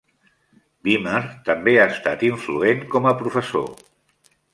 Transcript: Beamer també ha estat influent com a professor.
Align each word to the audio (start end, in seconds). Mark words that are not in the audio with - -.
Beamer 0.85 1.19
també 1.49 1.75
ha 1.81 1.83
estat 1.97 2.25
influent 2.29 2.81
com 2.95 3.09
a 3.11 3.13
professor. 3.21 3.69